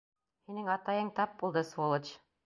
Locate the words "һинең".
0.51-0.69